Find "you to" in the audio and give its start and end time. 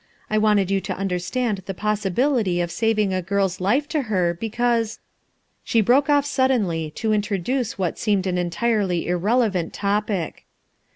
0.71-0.97